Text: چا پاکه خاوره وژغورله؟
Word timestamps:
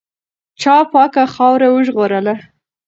چا 0.61 0.75
پاکه 0.91 1.23
خاوره 1.33 1.67
وژغورله؟ 1.71 2.35